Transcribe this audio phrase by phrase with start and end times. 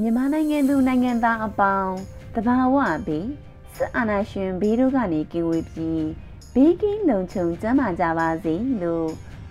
[0.00, 1.94] မြန်မာနိုင်ငံသူနိုင်ငံသားအပေါင်း
[2.34, 3.28] တဘာဝပြီး
[3.76, 6.06] စစ်အာဏာရှင်ဘေးတို့ကနေကင်းဝေးပြီး
[6.54, 9.08] ဘေးကင်းလုံခြုံကျန်းမာကြပါစေလို့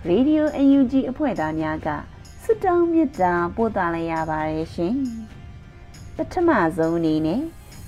[0.08, 1.88] Radio UNG အဖွဲ့သားများက
[2.42, 4.96] ဆုတောင်းမေတ္တာပို့သလိုက်ရပါတယ်ရှင်။
[6.16, 7.42] ပထမဆုံးအနေနဲ့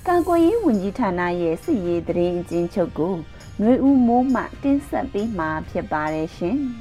[0.07, 3.13] ကာကွယ်ရေးဝန်ကြီးဌာနရဲ့စစ်ရေးတရင်အချင်းချုပ်ကို
[3.59, 6.59] ຫນွေဦးမိုးမှတင်ဆက်ပေးမှာဖြစ်ပါတယ်ရှင်။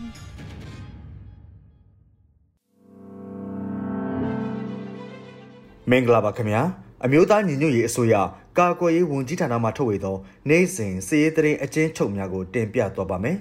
[5.91, 6.63] မင်္ဂလာပါခင်ဗျာ
[7.05, 8.15] အမျိုးသားညီညွတ်ရေးအစိုးရ
[8.59, 10.17] ကာကွယ်ရေးဝန်ကြီးဌာနမှထုတ်ဝေသော
[10.49, 13.37] နိုင်စဉ်စည်ရေးတရင်အချင်းချုပ်များကိုတင်ပြသွားပါမယ်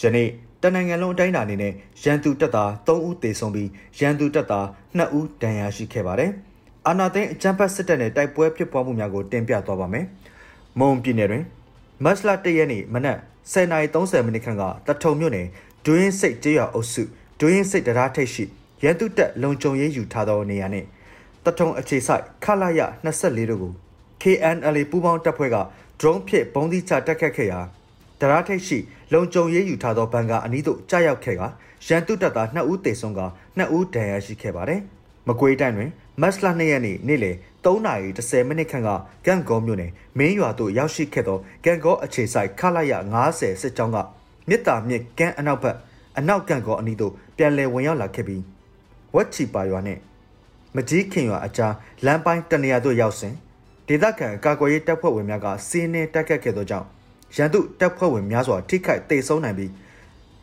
[0.00, 0.28] ယနေ့
[0.62, 3.68] တနိုင်ငံလုံးအတိုင်းအတာအနေနဲ့ရန်သူတပ်သား3ဦးသေဆုံးပြီး
[3.98, 4.66] ရန်သူတပ်သား
[4.98, 6.30] 2ဦးဒဏ်ရာရှိခဲ့ပါတယ်
[6.86, 10.04] အာနာသိန်းအကြမ်းဖက်စစ်တပ်နဲ့တိုက်ပွဲဖြစ်ပွားမှုများကိုတင်ပြသွားပါမယ်
[10.78, 11.44] မုံပြည်နယ်တွင်
[12.04, 13.18] မတ်လ1ရက်နေ့မနက်
[13.52, 15.46] 10:30မိနစ်ခန့်ကတထုံမြို့နယ်
[15.86, 17.02] ဒွင်းစိတ်ကျေးရွာအုပ်စု
[17.40, 18.44] ဒွင်းစိတ်တရားထိပ်ရှိ
[18.82, 20.88] ရန်သူတပ်လုံခြုံရေးယူထားသောနေရာနှင့်
[21.44, 23.72] တထုံအခြေဆိုင်ခလာရ24တို့ကို
[24.22, 25.56] KNLA ပူးပေါင်းတပ်ဖွဲ့က
[26.00, 27.60] drone ဖြင့်ပုံသီးချတက်ခတ်ခဲ့ရာ
[28.20, 28.78] ဒရာထိတ်ရှိ
[29.12, 31.42] လုံခြုံရေးယူထားသောဘန်ကာအနီးသို့ကြားရောက်ခဲ့က
[31.86, 33.20] ရန်သူတပ်သား2ဦးသေဆုံးက
[33.58, 34.80] 2ဦးဒဏ်ရာရှိခဲ့ပါတယ်။
[35.28, 35.90] မကွေးတိုင်းတွင်
[36.20, 38.90] မတ်လ2ရက်နေ့နေ့လယ်3:30မိနစ်ခန့်က
[39.26, 42.92] ကန့်ကောမြို့နယ်မင်းရွာသို့ရောက်ရှိခဲ့သောကန့်ကောအခြေဆိုင်ခလာရ
[43.28, 43.96] 90စစ်ကြောင်းက
[44.48, 45.76] မြစ်တာမြစ်ကမ်းအနောက်ဘက်
[46.18, 48.42] အနောက်ကန့်ကောအနီးသို့ပြန်လည်ဝင်ရောက်လာခဲ့ပြီး
[49.14, 50.00] ဝက်ချီပါရွာနှင့်
[50.76, 53.34] မကြီးခင်ရွာအကြားလမ်းပိုင်းတနေရာသို့ရောက်စဉ်
[53.88, 56.86] ဒေသခံကာကွယ်ရေးတပ်ဖွဲ့ဝင်များကစီးနှင်းတက်ခတ်ခဲ့သောကြောင့်
[57.36, 59.70] ရန်သူတပ်ဖွဲ့ဝင်များစွာထိခိုက်ဒေဆုံးနိုင်ပြီး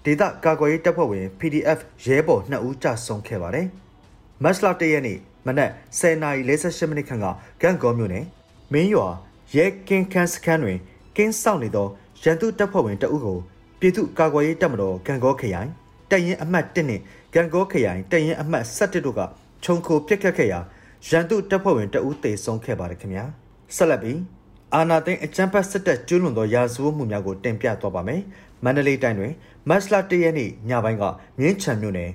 [0.06, 3.68] ဒေသကာကွယ်ရေးတပ်ဖွဲ့ဝင် PDF ရဲဘော်2ဦးကြဆုံးခဲ့ပါတယ်။
[4.44, 5.18] မတ်လ၁ရက်နေ့
[5.48, 7.26] မနက်10:48မိနစ်ခန့်က
[7.62, 8.26] ကန့်ကောမြို့နယ်
[8.74, 9.08] မင်းရွာ
[9.56, 10.78] ရဲကင်းခန်းစခန်းတွင်
[11.16, 11.88] ကင်းဆောင်နေသော
[12.24, 13.38] ရန်သူတပ်ဖွဲ့ဝင်တအုပ်ကို
[13.80, 15.70] ပြည်သူ့ကာကွယ်ရေးတပ်မတော်ကန့်ကောခရိုင်
[16.12, 17.02] တပ်ရင်းအမှတ်1နှင့်
[17.34, 19.22] ကန့်ကောခရိုင်တပ်ရင်းအမှတ်17တို့က
[19.64, 20.60] ခြုံခိုပြက်ခတ်ခဲ့ရာ
[21.10, 23.26] ရန်သူတပ်ဖွဲ့ဝင်တအုပ်သေဆုံးခဲ့ပါတယ်ခင်ဗျာ
[23.76, 24.20] ဆက်လက်ပြီး
[24.76, 28.22] အာနာသိန်းအကြမ်းဖက်စစ်တပ်ကျူးလွန်သောရာဇဝတ်မှုများကိုတင်ပြသွားပါမယ်
[28.64, 29.34] မန္တလေးတိုင်းတွင်
[29.70, 31.04] မတ်လ၁ရက်နေ့ညပိုင်းက
[31.40, 32.12] မြင်းချံမြို့နယ်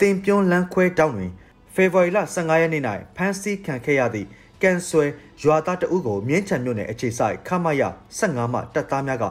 [0.00, 1.32] တင်ပြုံးလန်းခွဲတောင်းတွင်
[1.74, 2.82] ဖေဖော်ဝါရီလ15ရက်နေ့၌
[3.16, 4.28] ဖမ်းဆီးခံခဲ့ရသည့်
[4.62, 5.04] ကန်ဆွဲ
[5.42, 7.82] ရွာသားတအုပ်ကိုမြင်းချံမြို့နယ်အခြေဆိုင်ခမရ
[8.18, 9.24] 15မှတပ်သားများက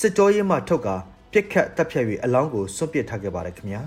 [0.00, 0.96] စစ်ကြောရေးမှထုတ်ကာ
[1.32, 3.82] ပြစ်ခတ်တပ်ဖြတ်၍အလောင်းကိုစွန့်ပစ်ထားခဲ့ပါတယ်ခင်ဗျာ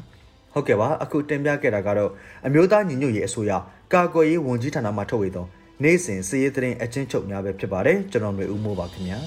[0.53, 2.11] ဟုတ်ကဲ့ပါအခုတင်ပြခဲ့တာကတော့
[2.45, 3.51] အမျိုးသားညီညွတ်ရေးအစိုးရ
[3.93, 5.45] ကာကွယ်ရေးဝန်ကြီးဌာနမှထုတ်ဝေသော
[5.83, 9.19] နေ့စဉ်စည်ရေးသတင်းအချင်းချုပ်များပဲဖြစ်ပါတယ်ကျွန်တော်မျိုးဦးမိုးပါခင်ဗျာ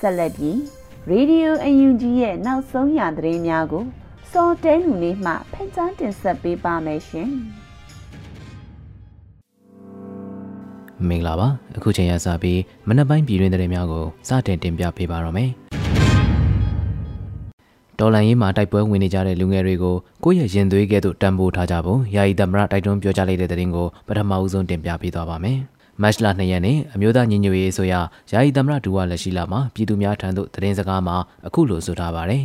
[0.00, 0.56] ဆက်လက်ပြီး
[1.10, 3.84] Radio UNG ရဲ့နောက်ဆုံးရသတင်းများကို
[4.32, 7.30] စောတဲလူလေးမှဖန်ကြားတင်ဆက်ပေးပါမယ်ရှင်။
[11.08, 15.50] မင်္ဂလာပါအခုချိန်ရစပြီးမနက်ပိုင်းပြည်တွင်းသတင်းများကိုစတင်တင်ပြပေးပါရမယ်
[17.98, 25.58] ဒေါ်လာရင်းမှာတိုက်ပွဲဝင်နေကြတဲ့လူငယ်တွေကိုကိုယ့်ရဲ့ရင်သွေးကဲ့သို့တံပိုးထားကြဖို့ယာယီသမရတိုက်တွန်းပြောကြားလိုက်တဲ့သတင်းကိုပထမဦးဆုံးတင်ပြပေးသွားပါမယ်
[26.02, 27.94] မတ်လ2ရက်နေ့အမျိုးသားညီညွတ်ရေးဆိုရ
[28.32, 31.16] ယာယီသမရဒူဝါလက်ရှိလာမှာပြည်သူများထံသို့သတင်းစကားမှာ
[31.46, 32.44] အခုလိုဆိုထားပါတယ်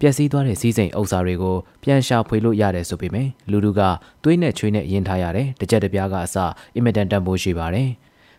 [0.00, 3.80] ပျက်စီးသွားတဲ့စီးစိမ်ဥစ္စာတွေကိုပြန်ရှာဖွေလို့ရတယ်ဆိုပေမဲ့လူလူက
[4.22, 6.36] သွေးနဲ့ချွေးနဲ့ရင်ထားရတယ်တစ်ချက်တစ်ပြားကအစ
[6.74, 7.88] အင်မတန်တန်ဖိုးရှိပါတယ်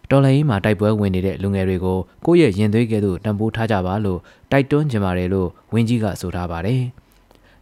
[0.10, 4.20] တော်လိုင်းမှာတိုက်ပွဲဝင်နေတဲ့လူငယ်တွေကိုကိုယ့်ရဲ့ရင်သွေးကဲ့သို့တံပိုးထားကြပါလို့
[4.52, 6.82] တိုက်တွန်းကြပါတယ်လို့ဝင်းကြီးကဆိုထားပါတယ်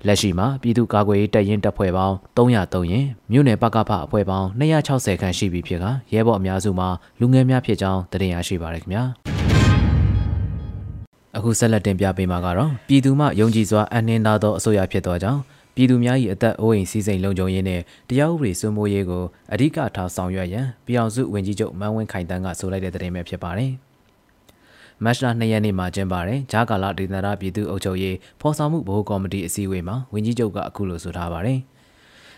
[0.08, 9.39] လက်ရှိမှာပြည်သူ့ကာကွယ်ရေးတပ်ရင်းတပ်ဖွဲ့ပေါင်း303ရင်မြို့နယ်ပကဖအဖွဲ့ပေါင်း260ခန့်ရှိပြီဖြစ်ကရဲဘော်အများစုမှာလူငယ်များဖြစ်ကြောင်းတင်ရရှိပါရခင်ဗျာ
[11.40, 15.42] အခုဆက်လက်တင်ပြပေးမှာကတော့ပြည်သူမှယုံကြည်စွာအနှင်းသားသောအစိုးရဖြစ်သောကြောင့်
[15.76, 23.72] ပပြည်သူများ၏အသက်အိုးအိမ်စီးစိမ်လုံခြုံရေးနှင့်တရားဥပဒေစိုးမိုးရေးကိုအဓိကထားဆောင်ရွက်ရန်ပြည်အောင်စုဝန်ကြီးချုပ်မန်းဝင်းခိုင်တန်းကဆိုလိုက်တဲ့သတင်းပဲဖြစ်ပါတယ်။
[25.04, 31.60] မတ်လ2ရက်နေ့မှာကျင်းပတဲ့ဂျာကာလာဒေသနာပြည်သူ့အုပ်ချုပ်ရေးဖော်ဆောင်မှုဗဟိုကော်မတီအစည်းအဝေးမှာဝန်ကြီးချုပ်ကအခုလိုဆိုထားပါတယ်။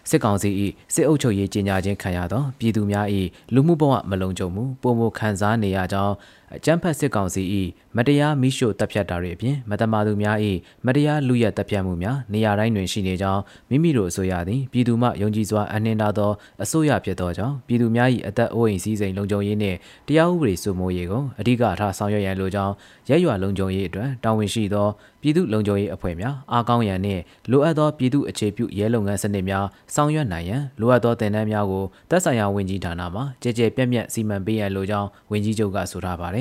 [0.10, 0.50] စစ်ကောင်စီ၏
[0.94, 3.08] စစ်အုပ်ချုပ်ရေးကြီးညာခြင်းခံရသောပြည်သူများ၏
[3.54, 6.14] လူမှုဘဝမလုံခြုံမှုပုံမခံစားနေရကြောင်း
[6.56, 7.44] အကြမ်းဖက်စစ်ကောင်စီ၏
[7.98, 10.38] မတရားမိရှို့တပ်ဖြတ်တာတွေအပြင်မတမာသူများ၏
[10.86, 16.32] မတရားလူရက်တပ်ဖြတ်မှုများနေရာတိုင်းတွင်ရှိနေကြောင်းမိမိတို့အစိုးရသည်ပြည်သူမှယုံကြည်စွာအနှင်းထားသော
[16.64, 19.78] အစိုးရဖြစ်သောကြောင့်ပြည်သူများ၏အသက်အိုးအိမ်စည်းစိမ်လုံခြုံရေးနှင့်
[20.08, 22.74] တရားဥပဒေစိုးမိုးရေးကိုအဓိကထားဆောင်ရွက်ရန်လိုကြောင်း
[23.10, 24.88] ရဲရွာလုံခြုံရေးအတွက်တာဝန်ရှိသော
[25.22, 27.22] ပြည်သူလုံခြုံရေးအဖွဲ့များအားကောင်းရန်နှင့်
[27.52, 29.66] လိုအပ်သောပြည်သူအခြေပြုရဲလုပ်ငန်းစနစ်များ
[29.96, 36.38] ဆောင်ရွက်နိုင်ရန်လိုအပ်သောတင်နန်းများကိုသက်ဆိုင်ရာဝန်ကြီးဌာနမှကြည်ကြဲပြည့်ပြည့်စီမံပေးရန်လိုကြောင်းဝန်ကြီးချုပ်ကဆိုထားပါတ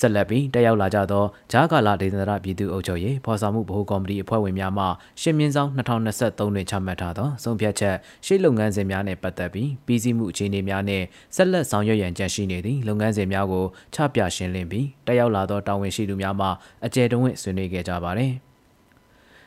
[0.00, 4.84] ဆက်လက်ပြီးတက်ရောက်လာကြသောဂျာကာလာဒေသနာပြည်သူ့အုပ်ချုပ်ရေးဖော်ဆောင်မှုဗဟိုကော်မတီအဖွဲ့ဝင်များမှ
[5.20, 7.96] ရှင်းမြင့်ဆောင်2023တွင်ချမှတ်ထားသောဆုံးဖြတ်ချက်
[8.26, 11.04] ရှေ့လုပ်ငန်းစဉ်များနှင့်ပတ်သက်ပြီးပြည်စည်းမှုအခြေအနေများနှင့်
[11.36, 13.64] ဆက်လက်ဆောင်ရွက်ရန်ကြံရှိနေသည့်လုပ်ငန်းစဉ်များကို
[13.94, 16.46] ချပြရှင်းလင်းပြီးတက်ရောက်လာသောတာဝန်ရှိသူများမှ
[16.86, 18.32] အကြံတဝင့်ဆွေးနွေးခဲ့ကြပါသည်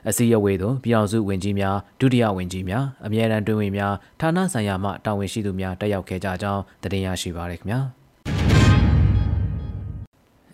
[0.10, 7.82] အစည်းအဝေးသို့ပြည်အောင်စုဝင်ကြီးများဒုတိယဝင်ကြီးများအမြဲတမ်းတွင်ဝင်များဌာနဆိုင်ရာမှတာဝန်ရှိသူများတက်ရောက်ခဲ့ကြကြောင်းတင်ပြရရှိပါရခင်ဗျာ။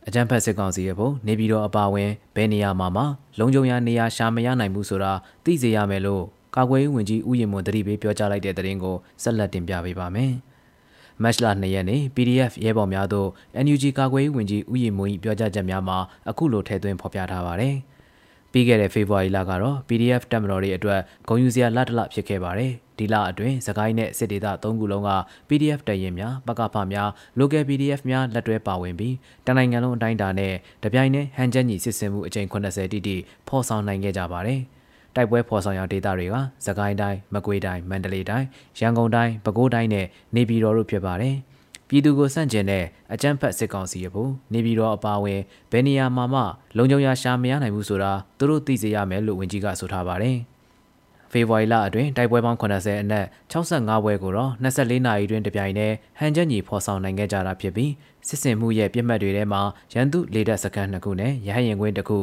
[0.08, 3.04] အကြံဖက်စစ်ကောင်စီရဲ့ဘုံနေပြည်တော်အပါဝင်ဘယ်နေရာမှာမှ
[3.40, 5.12] လုံခြုံရာနေရာရှာမရနိုင်ဘူးဆိုတာ
[5.44, 6.24] သိစေရမယ်လို့
[6.56, 10.32] ကာကွယ်ရေးဝန်ကြီးဦးရင်မွန်တတိပေးပြောကြားလိုက်တဲ့သတင်းကိုဆက်လက်တင်ပြပေးပါမယ်။
[11.24, 13.30] မတ်လ2ရက်နေ့ PDF ရဲဘော်များတို့
[13.66, 15.98] NUG ကာကွယ်ရေးဝန်ကြီးဦးရင်မွန်၏ပြောကြားချက်များမှာ
[16.30, 17.76] အခုလိုထည့်သွင်းဖော်ပြထားပါတယ်။
[18.52, 25.12] ပြီးခဲ့တဲ့ဖေဖော်ဝါရီလကတော့ PDF တက်မတော်တွေအတွက်ဂုံယူစရာလတ်တလဖြစ်ခဲ့ပါတယ်။ ဒီလအတွင်းစကိုင်းနဲ့စစ်ဒေသ၃ခုလုံးက
[25.48, 27.10] PDF တရင်များပကဖများ
[27.40, 30.54] local PDF များလက်တွဲပါဝင်ပြီးတနိုင်ငံလုံးအတိုင်းအတာနဲ့
[30.84, 33.18] တပြိုင်နက်ဟန်ချက်ညီစစ်ဆင်မှုအကြိမ်80တိတိ
[33.48, 34.62] ဖော်ဆောင်နိုင်ခဲ့ကြပါတယ်။
[35.16, 36.36] တိုက်ပွဲဖော်ဆောင်ရာဒေသတွေက
[36.66, 38.48] စကိုင်းတိုင်းမကွေးတိုင်းမန္တလေးတိုင်း
[38.80, 40.06] ရန်ကုန်တိုင်းပဲခူးတိုင်းနဲ့
[40.36, 41.36] နေပြည်တော်တို့ဖြစ်ပါတယ်။
[41.88, 45.42] ပြည်သူကိုစန့်ကျင်တဲ့အကြမ်းဖက်စစ်ကောင်စီရဖို့နေပြည်တော်အပါအဝင်
[45.72, 46.42] ဘယ်နေရာမှာမှ
[46.78, 50.38] လုံခြုံရာရှာမရနိုင်ဘူးဆိုတာသူတို့သိစေရမယ်လို့ဝန်ကြီးကဆိုထားပါတယ်။
[51.34, 57.92] ဖေဖော်ဝါရီလအတွင်းတိုက်ပွဲပေါင်း80အနက်65ပွဲကိုတော့24နာရီတွင်တပြိုင်တည်းဟန်ချက်ညီဖော်ဆောင်နိုင်ခဲ့ကြတာဖြစ်ပြီး
[58.28, 59.62] စစ်စင်မှုရဲ့ပြစ်မှတ်တွေထဲမှာ
[59.94, 62.20] ရန်သူလေတပ်စခန်း2ခုနဲ့ရဟရင်ကွင်း1ခု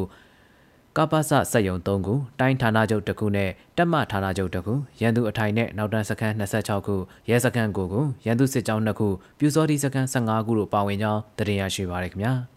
[0.97, 6.95] ကပ္ပစစက်ယုံ3ခုတိုင်းဌာနချုပ်1ခုနဲ့တက်မဌာနချုပ်1ခုရန်သူအထိုင်နဲ့နောက်တန်းစခန်း26ခု
[7.29, 9.07] ရဲစခန်း9ခုရန်သူစစ်ကြောင်း2ခု
[9.39, 12.50] ပြူစောတိစခန်း15ခုတို့ပါဝင်ကြောင်းတင်ရရှိပါရခင်ဗျာ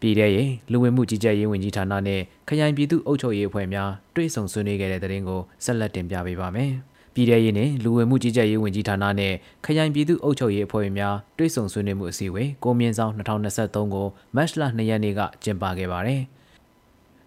[0.00, 6.72] ပြည်ထရေးလူဝင်မှုကြီးကြပ်ရေးဝန်ကြီးဌာနနဲ့ခရိုင်ပြည်သူ့အုပ်ချုပ်ရေးအဖွဲ့များတွဲဆုံဆွေးနွေးခဲ့တဲ့တဲ့ရင်ကိုဆက်လက်တင်ပြပေးပါမယ်။
[7.14, 14.06] ပြည်ထရေးနဲ့လူဝင်မှုကြီးကြပ်ရေးဝန်ကြီးဌာနနဲ့ခရိုင်ပြည်သူ့အုပ်ချုပ်ရေးအဖွဲ့များတွဲဆုံဆွေးနွေးမှုအစည်းအဝေးကိုမြင့်ဆောင်2023ကို
[14.36, 16.22] မတ်လ2ရက်နေ့ကကျင်းပခဲ့ပါတယ်။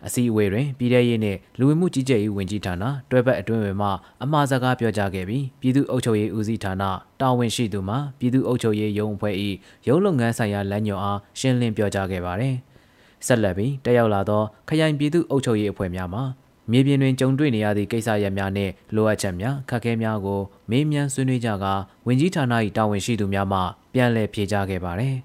[0.06, 3.90] အစည်းအဝေးတွင်ပြည်ထရေးနဲ့လူဝင်မှုကြီးကြပ်ရေးဝန်ကြီးဌာနတွဲဘက်အတွင်းဝင်မှ
[4.24, 6.84] အမှားစကားပြောကြားခဲ့ပြီးပြည်သူ့အုပ်ချုပ်ရေးဦးစီးဌာန
[7.22, 9.36] တာဝန်ရှိသူမှပြည်သူ့အုပ်ချုပ်ရေးရုံးအဖွဲ့၏
[9.88, 12.56] ရုံးလုပ်ငန်းဆိုင်ရာလမ်းညွှန်အားရှင်းလင်းပြောကြားခဲ့ပါတယ်။
[13.26, 16.22] ဆက်လက်ပြီးတက်ရောက်လာသောခရိုင်ပြည်သူ့အုပ်ချုပ်ရေးအဖွဲ့များမှ
[16.72, 21.74] မြေပြင်တွင်ကြုံတွေ့နေရသည့်ကိစ္စရပ်များနှင့်လိုအပ်ချက်များခက်ခဲများကိုမေးမြန်းဆွေးနွေးကြကာ
[22.08, 23.60] ဝင်ကြီးဌာန၏တာဝန်ရှိသူများမှ
[23.94, 25.16] ပြန်လည်ဖြေကြားခဲ့ပါသည်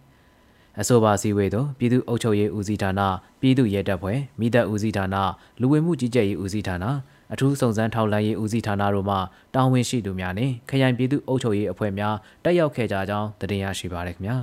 [0.81, 3.01] အဆိုပါစည်းဝေးသို့ပြည်သူ့အုပ်ချုပ်ရေးဦးစီးဌာန
[3.41, 5.17] ပြည်သူ့ရဲတပ်ဖွဲ့မိသက်ဦးစီးဌာန
[5.61, 6.85] လူဝင်မှုကြီးကြပ်ရေးဦးစီးဌာန
[7.33, 9.17] အထူးစုံစမ်းထောက်လှမ်းရေးဦးစီးဌာနတို့မှ
[9.55, 12.15] တာဝန်ရှိသူများနှင့်ခရိုင်ပြည်သူ့အုပ်ချုပ်ရေးအဖွဲ့များ
[12.45, 14.37] တက်ရောက်ခဲ့ကြကြောင်းတင်ပြရရှိပါရခင်ဗျာ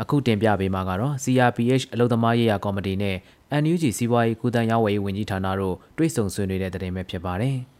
[0.00, 3.16] အခုတင်ပြပေးမှာကတော့ CRPH အလုံသမားရေးရာကော်မတီနဲ့
[3.62, 7.56] NUG စီးပွားရေးကုသရေးဝယ်ရေးဝန်ကြီးဌာနတို့တွဲဆုံဆွေးနွေးတဲ့တဲ့တင်ပဲဖြစ်ပါတယ်။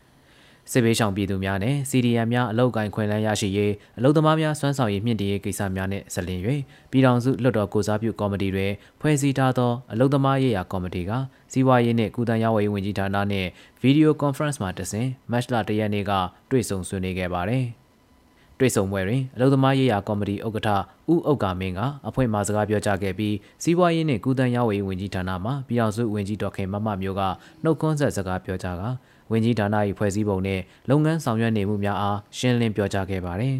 [0.72, 6.42] စစ်ဘေးရှောင်ပြည်သူများနဲ့ CDM များအလောက်ကိုင်းခွင့်လန်းရရှိရေးအလုံသမားများစွမ်းဆောင်ရည်မြင့်တင်ရေးကိစ္စများနဲ့ဆက်လင်း၍
[6.90, 11.12] ပြည်ထောင်စုလွှတ်တော်ကိုစားပြုကော်မတီတွင်ဖွဲ့စည်းထားသောအလုံသမားရေးရာကော်မတီက
[11.52, 13.48] စီးပွားရေးနှင့်ကုသရေးဝယ်ရေးဝန်ကြီးဌာနနှင့်
[13.82, 16.12] ဗီဒီယိုကွန်ဖရင့်မှာတစဉ်မတ်လ၁ရက်နေ့က
[16.50, 17.66] တွေ့ဆုံဆွေးနွေးခဲ့ပါတယ်။
[18.58, 20.70] တွေ့ဆုံပွဲတွင်အလုံသမားရေးရာကော်မတီဥက္ကဋ္ဌ
[21.12, 27.22] ဦးဥက္ကာမင်းကအဖွင့်မှာစကားပြောကြားခဲ့ပြီးစီးပွားရေးနှင့်ကုသရေးဝန်ကြီးဌာနမှပြည်အောင်စုဝန်ကြီးဒေါက်ခင်မမမျိုးက
[27.62, 28.84] နှုတ်ခွန်းဆက်စကားပြောကြားက
[29.32, 33.56] ဝန်ကြီးဌာန၏ဖွဲ့စည်းပုံနှင့်လုပ်ငန်းဆောင်ရွက်နေမှုများအားရှင်းလင်းပြောကြားခဲ့ပါသည်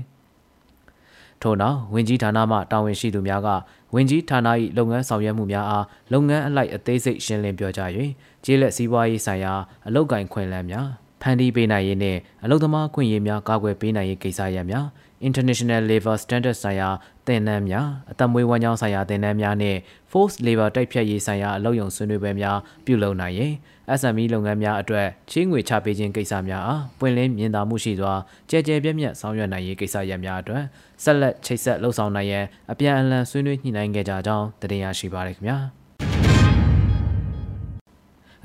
[1.43, 3.49] ထို့နောက်ဝင်ကြီးဌာနမှတာဝန်ရှိသူများက
[3.95, 7.91] ဝင်ကြီးဌာန၏လုပ်ငန်းဆောင်ရွက်မှုများအားလုပ်ငန်းအလိုက်အသေးစိတ်ရှင်းလင်းပြောကြား၍
[8.45, 9.53] ကျေးလက်စည်းပွားရေးဆိုင်ရာ
[9.87, 10.89] အလုပ်ကိုင်ခွင့်လန်းများ
[11.23, 14.87] ဖန်တီးပေးနိုင်ရေးနဲ့အလုပ်သမားခွင့်ရေးများကာကွယ်ပေးနိုင်ရေးကိစ္စရပ်များ
[15.29, 16.89] International Labor Standards ဆိုင်ရာ
[17.27, 19.77] သင်တန်းများအသက်မွေးဝမ်းကြောင်းဆိုင်ရာသင်တန်းများနဲ့
[20.11, 23.53] Forced Labor တိုက်ဖြတ်ရေးဆိုင်ရာအလုပ်ရုံဆွေးနွေးပွဲများပြုလုပ်နိုင်ရင်
[24.01, 28.15] SME လုပ်ငန်းများအတွက်ချေးငွေချပေးခြင်းကိစ္စများအားပွင့်လင်းမြင်သာမှုရှိစွာ
[28.51, 30.63] ကြဲကြဲပြည့်ပြည့်ဆောင်ရွက်နိုင်ရေးကိစ္စရပ်များအတွက်
[31.03, 35.59] ဆက်လက်ချိတ်ဆက်လှုပ်ဆောင်နိုင်ရန်အပြန်အလှန်ဆွေးနွေးညှိနှိုင်းခဲ့ကြကြောင်းတင်ပြရရှိပါရခင်ဗျာ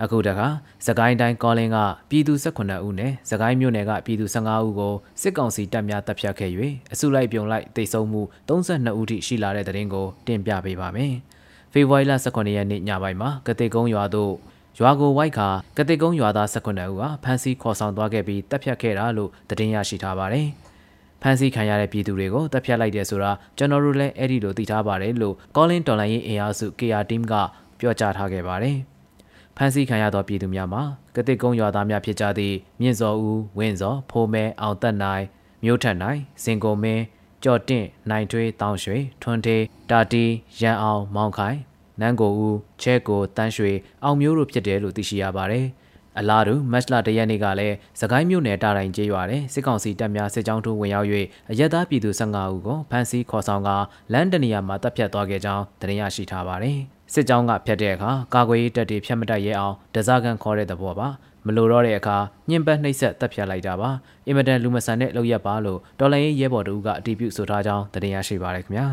[0.03, 0.48] အခုတခါ
[0.88, 1.77] စကိုင်းတိုင်းကောလင်းက
[2.10, 6.51] ပြည်သူ18ဦးနဲ့စကိုင်းမြို့နယ်ကပြည်သူ15ဦးကိုစစ်ကောင်စီတပ်များတပ်ဖြတ်ခဲ့၍
[6.93, 11.13] အစုလိုက်ပြုံလိုက်တိတ်ဆုံးမှု32ဦးထိရှိလာတဲ့တဲ့ရင်ကိုတင်ပြပေးပါမယ်။
[11.74, 14.33] ဖေဖော်ဝါရီလ18ရက်နေ့ညပိုင်းမှာကတိကုန်းရွာသို့
[14.79, 15.47] ရွာကိုဝိုက်ခါ
[15.77, 20.47] ကတိကုန်းရွာသား18ဦးကဖမ်းဆီးခေါ်ဆောင်သွားခဲ့ပြီးတပ်ဖြတ်ခဲ့တာလို့သတင်းရရှိထားပါတယ်။
[21.21, 27.33] ဖမ်းဆီးခံရတဲ့ပြည်သူတွေကိုတပ်ဖြတ်လိုက်တယ်ဆိုတာကျွန်တော်တို့လည်းအဲ့ဒီလိုသိထားပါတယ်လို့ကောလင်းတော်လိုင်းရေးအင်အားစု KR team က
[27.79, 28.77] ပြောကြားထားခဲ့ပါတယ်။
[29.57, 30.83] ဖမ်းဆီးခံရသောပြည်သူများမှာ
[31.15, 35.25] ကတိကုန်းရွာသားများဖြစ်ကြသည့်မြင့်စောဦးဝင်းစောဖိုးမဲအောင်သက်နိုင်
[35.63, 37.03] မြို့ထက်နိုင်စင်ကုန်မင်း
[37.43, 40.25] ကြော်တင့်နိုင်ထွေးတောင်ရွှေထွန်းထေးတာတီ
[40.59, 41.57] ရန်အောင်မောင်ခိုင်
[42.00, 43.71] နန်းကိုဦးချဲကိုတန်းရွှေ
[44.03, 45.65] အောင်မျိုးတို့ဖြစ်တယ်လို့သိရှိရပါတယ်။
[46.19, 51.07] အလားတူမတ်လတရက်နေ့ကလည်းစကိုင်းမြို့နယ်တာတိုင်ကျေးရွာတဲ့စစ်ကောင်စီတပ်များစစ်ကြောင်းထိုးဝင်ရောက်၍
[51.51, 53.69] အရက်သားပြည်သူ15ဦးကိုဖမ်းဆီးခေါ်ဆောင်က
[54.13, 56.77] လမ်းတနေရာမှာတပ်ဖြတ်သွားခဲ့ကြောင်းသတင်းရရှိထားပါတယ်။
[57.13, 61.07] စစ်ကြောင်းကဖြတ်တဲ့အခါကာကွယ်ရေးတပ်တွေဖြတ်မတိုက်ရဲအောင်ဒဇာကန်ခေါ်တဲ့သဘောပါ
[61.45, 62.17] မလိုတော့တဲ့အခါ
[62.50, 63.89] ညှဉ်းပန်းနှိပ်စက်တပ်ဖြတ်လိုက်တာပါ
[64.27, 68.88] အင်မတန်လူမဆန်တဲ့လောက်ရက်ပါလို့တော်လိုင်းရေးရဲဘော်တို့ကအတည်ပြုဆိုထားကြောင်းသတင်းရရှိပါရခင်ဗျာ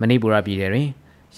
[0.00, 0.88] မဏိပူရပြည်နယ်တွင်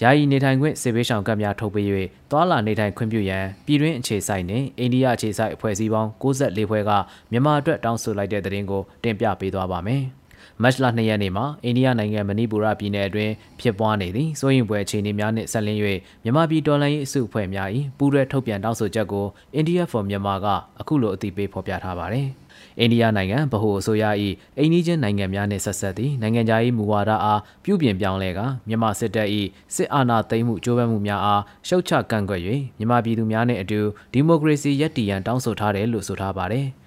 [0.01, 1.85] ယာယီနေထိုင်ခွင့်စေဘေးရှောင်ကပ်များထုတ်ပေး၍
[2.31, 6.91] သွာလာနေထိုင်ခွင့်ပြုရန်ပြည်တွင်းအခြေစိုက်နှင့်အိန္ဒိယအခြေစိုက်အဖွဲ့အစည်းပေါင်း64ဖွဲ့က
[7.31, 10.03] မြန်မာအတွက်တောင်းဆိုလိုက်တဲ့သတင်းကိုတင်ပြပေးသွားပါမယ်။
[10.63, 15.79] မတ်လ2ရက်နေ့မှာအိန္ဒိယနိုင်ငံမဏိပူရပြည်နယ်အတွင်းဖြစ်ပွားနေသည့်စိုးရင်ပွဲအခြေအနေများနှင့်ဆက်လင်း၍
[16.23, 19.25] မြန်မာပြည်တော်လှန်ရေးအစုအဖွဲ့များ၏ပူးရဲထုတ်ပြန်တောင်းဆိုချက်ကို
[19.59, 20.47] India for Myanmar က
[20.79, 22.27] အခုလိုအသိပေးဖော်ပြထားပါတယ်။
[22.79, 24.05] အိန္ဒိယနိုင်ငံဗဟိုအစိုးရ၏
[24.59, 29.27] အိန္ဒိချင်းနိုင်ငံများနှင့်ဆက်ဆက်သည့်နိုင်ငံခြားရေးမူဝါဒအားပြုပြင်ပြောင်းလဲကမြန်မာစစ်တပ်၏
[29.75, 32.41] စစ်အာဏာသိမ်းမှုကြိုးပမ်းမှုများအားရှုတ်ချကန့်ကွက်၍
[32.77, 33.79] မြန်မာပြည်သူများနှင့်အတူ
[34.13, 36.67] ဒီမိုကရေစီရည်တည်ရန်တောင်းဆိုထားတယ်လို့ဆိုထားပါတယ်။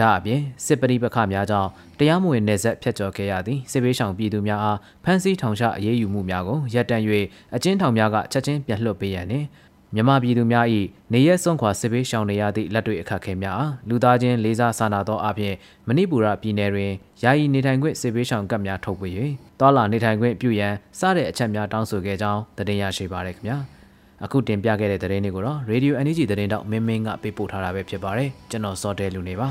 [0.00, 7.02] ဒါအပြင်စစ်ပရိပခများကြောင့်တရားမဝင်နေဆက်ဖျက်ကျော်ခဲ့ရသည့်စစ်ဘေးရှောင်ပြည်သူများအားဖမ်းဆီးထောင်ချအရေးယူမှုများကိုရပ်တန့်၍
[7.54, 9.46] အကျဉ်းထောင်များကချက်ချင်းပြန်လွှတ်ပေးရန်နှင့်
[9.94, 10.66] မြန်မာပြည်သူများ၏
[11.12, 15.54] နေရက်ဆုံးခွာစစ်ဘေးရှောင်နေရသည့်လက်တွေ့အခက်အခဲများအားလူသားချင်းလေးစားစာနာသောအပြင်
[15.88, 16.92] မဏိပူရပြည်နယ်တွင်
[17.22, 19.12] ယာယီနေထိုင်ခွင့်စစ်ဘေးရှောင်ကပ်များထုတ်ပေး၍
[19.60, 23.58] တောလာနေထိုင်ခွင့်ပြုရန်စတဲ့အချက်များတောင်းဆိုခဲ့ကြောင်းတင်ပြရရှိပါရခင်ဗျာ။
[24.24, 29.48] အခုတင်ပြခဲ့တဲ့သတင်းတွေကိုတော့ Radio NUG သတင်းတောက်မင်းမင်းကပေးပို့ထားတာပဲဖြစ်ပါတယ်ကျွန်တော်စောတဲလူနေပါ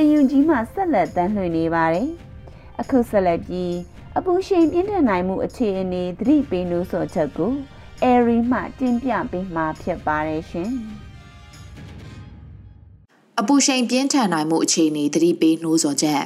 [0.00, 2.08] အယူကြီးမှဆက်လက်တမ်းလှည့်နေပါတယ်။
[2.80, 3.74] အခုဆက်လက်ပြီး
[4.18, 7.52] အပူရှိန်ပြင်းထန်နိုင်မှုအခြေအနေသတိပေးလို့ဆိုချက်ကို
[8.02, 10.70] အဲရီမှတင်ပြပေးမှာဖြစ်ပါတယ်ရှင်။
[13.40, 16.22] အပူရှိန်ပြင်းထန်နိုင်မှုအခြေအနေသတိပေးနှိုးဆော်ချက်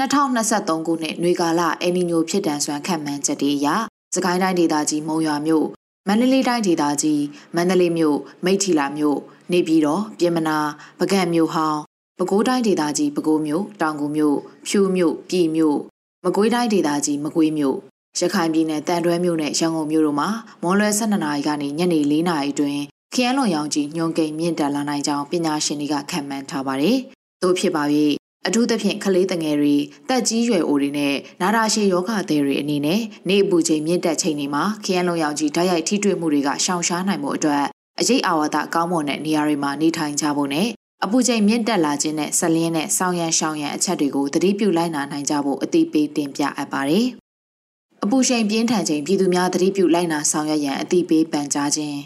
[0.00, 3.68] 2023ခုနှစ်နွေကာလအယ်နီညိုဖြစ်တန်စွမ်းခန့်မှန်းချက်တွေအရ
[4.14, 5.66] စကိုင်းတိုင်းဒေသကြီးမုံရွာမြို့
[6.08, 7.22] မန္တလေးတိုင်းဒေသကြီး
[7.54, 9.18] မန္တလေးမြို့မိထီလာမြို့
[9.52, 10.58] နေပြည်တော်ပြင်မနာ
[10.98, 11.80] ပကံမြို့ဟောင်း
[12.18, 14.36] ပဲခူးတိုင်းဒေသကြီးပဲခူးမြို့တောင်ကူမြို့
[14.68, 15.78] ဖြူမြို့ပြည်မြို့
[16.24, 17.76] မကွေးတိုင်းဒေသကြီးမကွေးမြို့
[18.18, 20.28] ရခိုင်ပြည်နယ်တန်တွဲမြို့နဲ့ရန်ကုန်မြို့တို့မှာ
[20.62, 22.82] မွန်လွယ်12နာရီကနေညနေ4နာရီအတွင်း
[23.14, 26.96] ခရမ်းလွန်ရောင်ကြီးညွန်ကိန်မြင့်တက်လာနိုင်ကြောင်းပညာရှင်တွေကခန့်မှန်းထားပါတယ်။
[27.42, 27.84] သို့ဖြစ်ပါ၍
[28.46, 29.74] အထူးသဖြင့်ကလေးတငယ်တွေ
[30.08, 37.64] တက်ကြီးရွယ်အိုတွေနဲ့နာတာရှည်ယောဂသည်တွေအနေနဲ့နေအပူချိန်မြင့်တက်ချိန်တွေမှာခရမ်းလွန်ရောင်ကြီးဓာတ်ရိုက်ထိတွေ့မှုတွေကရှောင်ရှားနိုင်မှုအတွက်
[38.00, 40.68] အရေးအာဝါဒကောင်းမွန်တဲ့နေရာတွေမှာနေထိုင်ကြဖို့နဲ့
[41.06, 47.06] အပူချိန်မြင့်တက်လာခြင်းနဲ့ဆက်လင်းတဲ့ဆောင်းရံရှောင်းရံအချက်တွေကိုသတိပြုလိုက်နာနိုင်ကြဖို့အသိပေးတင်ပြအပ်ပါတယ်။
[48.04, 51.98] အပူချိန်ပြင်းထန်ချိန်ပြည်သူများသတိပြုလိုက်နာဆောင်ရွက်ရန်အသိပေးပန်ကြားခြင်း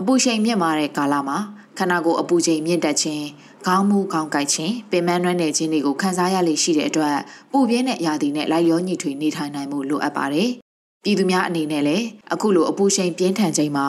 [0.00, 1.38] အပူချိန်မြင့်မာတဲ့ကာလမှာ
[1.78, 3.24] ခန္ဓာကိုယ်အပူချိန်မြင့်တက်ခြင်း
[3.66, 7.16] ခေါင်းမူခေါင်းကိုက်ခြင်းပင်မနှွမ်းနယ်ခြင်းတွေကိုခံစားရလေရှိတဲ့အတွက်
[7.52, 10.48] ပူပြင်းတဲ့ရာသီနဲ့လိုက်လျောညီထွေနေထိုင်နိုင်မှုလိုအပ်ပါတယ်။
[11.04, 13.86] ပြည်သူများအနေနဲ့လည်းအခုလိုအပူချိန်ပြင်းထန်ချိန်မှာ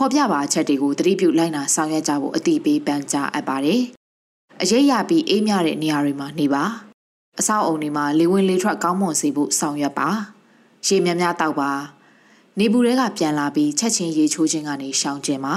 [0.00, 3.82] ဖော်ပြပါချက်တွေကိုသတိပြုလိုက်နာဆောင်ရွက်ကြဖို့အတိပေးပန်ကြားအပ်ပါတယ်။
[4.62, 6.64] အရေးရပြီးအေးမြတဲ့နေရာတွေမှာနေပါ။
[7.40, 10.08] အဆောက်အုံတွေမှာလေဝင်လေထွက်ကောင်းမွန်စေဖို့ဆောင်ရွက်ပါ။
[10.86, 11.70] ရေများများတောက်ပါ။
[12.58, 15.54] နေဘူးတွေကပြန်လာပြီးချက်ချင်းရေချိုးခြင်းကနေရှောင်ကျင်ပါ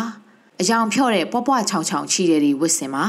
[0.59, 3.05] အယောင်ဖြော့တဲ့ပွားပွားချောင်ချောင်ချီတဲ့တွေဝစ်စင်ပါ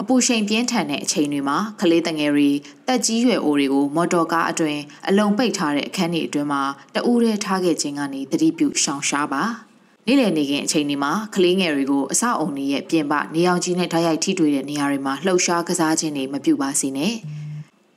[0.00, 2.50] အပူချိန်ပြင်းထန်တဲ့အချိန်တွေမှာကလေးတငယ်တွေ
[2.86, 6.62] တက်ကြီးရွယ်အိုတွေကိုမော်တော်ကားအတွင်အလုံးပိတ်ထားတဲ့အခန်းတွေအတွင်းမှာ
[6.94, 9.42] တအူးရဲထားခဲ့ခြင်းကနေသတိပြုရှောင်ရှားပါ
[10.06, 17.14] နေ့လည်နေခင်အချိန်ဒီမှာကလေးငယ်တွေကိုအဆောက်အုံတွေရဲ့ပြင်ပနေအောင်ကြီးနဲ့ဓာတ်ရိုက်ထိတွေ့တဲ့နေရာတွေမှာလှုပ်ရှားကစားခြင်းတွေမပြုပါစေနဲ့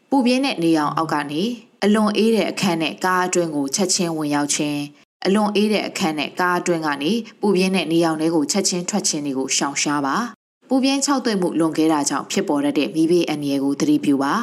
[0.10, 1.42] ပူပြင်းတဲ့နေအောင်အောက်ကနေ
[1.84, 4.80] အလွန်အေးတဲ့အခန်းနဲ့ကားအတွင်းကိုချက်ချင်းဝင်ရောက်ခြင်း
[5.26, 7.12] အလွန်အေးတဲ့အခန်းနဲ့ကားအတွင်းကနေ
[7.42, 10.16] ပူပြင်းတဲ့နေရောင်တွေကိုချက်ချင်းထွက်ချင်းတွေကိုရှောင်ရှားပါ
[10.70, 14.34] ပူပြင်း၆သွေ့မှုလွန်ခဲ့တာကြောင့်ဖြစ်ပေါ်တဲ့မိဘေးအန္တရာယ်ကိုသတိပြုပါ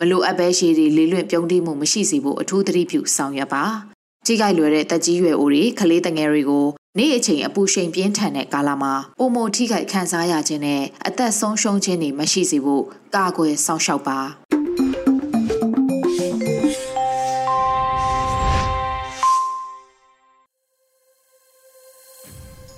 [0.00, 3.93] မလိုအပ်ပဲရှည်တွေလေးလွင့်ပြုံးတိမှုမရှိစေဖို့အထူးသတိပြုဆောင်ရွက်ပါ
[4.26, 6.66] ကြီးကြိုက်လွယ်တဲ့တက်ကြီးရွယ်အိုတွေကလေးတငယ်တွေကို
[6.98, 14.18] နေ့အချိန်အပူချိန်ပြင်းထန်တဲ့ကာလမှာပုံမထိခိုက်ခံစားရခြင်းနဲ့အသက်ဆုံးရှုံးခြင်းတွေမရှိစေဖို့ကာကွယ်စောင့်ရှောက်ပါ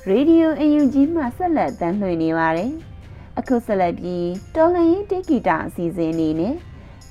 [0.08, 2.72] ရေဒီယိုအယူကြီးမှဆက်လက်တမ်းလွှင့်နေပါတယ်။
[3.38, 6.54] အခုဆက်လက်ပြီးတော်လှန်ရေးတိဂီတာအစီအစဉ်အနေနဲ့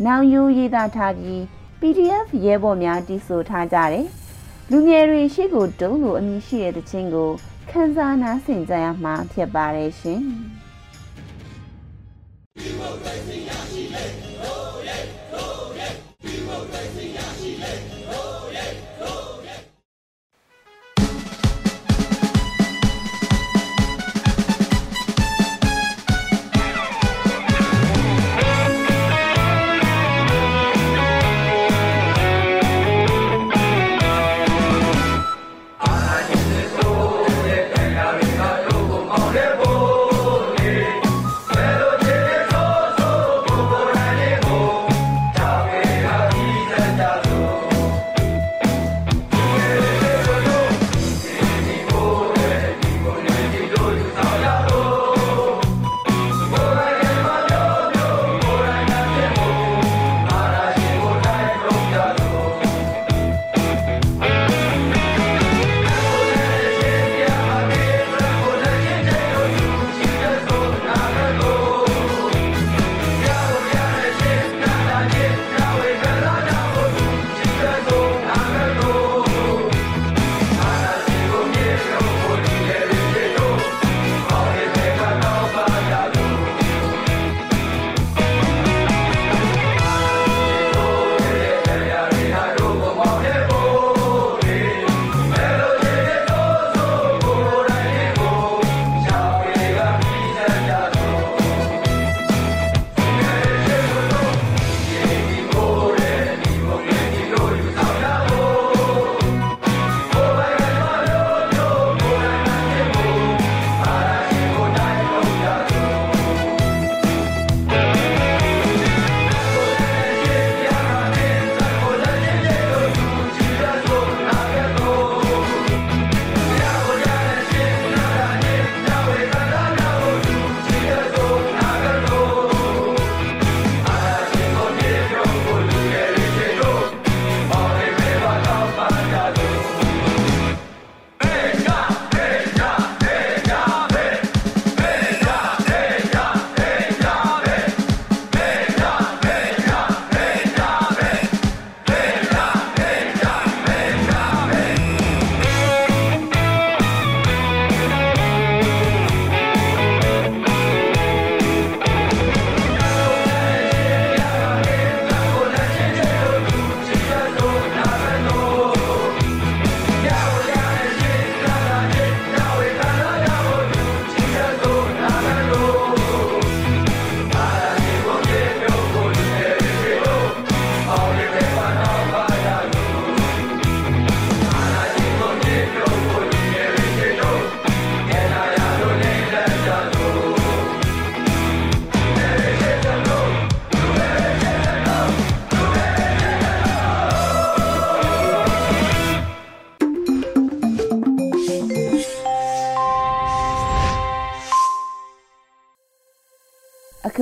[0.06, 1.42] နောင်ယူရေးသားထားပြီး
[1.80, 4.08] PDF ရဲဘော်များတီးဆိုထားကြတယ်။
[4.72, 7.30] လူငယ်တွေရှိကိုတုံးလို့အမည်ရှိတဲ့တခြင်းကို
[7.70, 10.22] ခန်းစားနားဆင်ကြရမှာဖြစ်ပါတယ်ရှင်။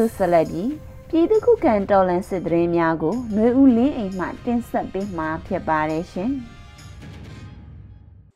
[0.03, 0.71] အခုဆက်လက်ပြီး
[1.09, 6.31] ပြည်သူ့ခုခံတော်လှန်စစ်တရင်များကိုຫນွေဦးလင်းအိမ်မှတင်ဆက်ပေးမှာဖြစ်ပါတယ်ရှင်